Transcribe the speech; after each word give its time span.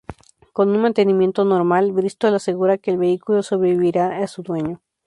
Con 0.51 0.69
un 0.71 0.81
mantenimiento 0.81 1.45
normal, 1.45 1.91
Bristol 1.91 2.33
asegura 2.33 2.79
que 2.79 2.89
el 2.89 2.97
vehículo 2.97 3.43
sobrevivirá 3.43 4.17
a 4.17 4.25
su 4.25 4.41
dueño. 4.41 4.81